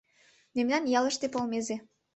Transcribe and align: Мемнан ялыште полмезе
Мемнан 0.55 0.83
ялыште 0.99 1.25
полмезе 1.33 1.75